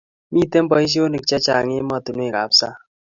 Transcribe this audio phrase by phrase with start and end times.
[0.33, 2.77] Mite boishonik checheng' emotunuekab sang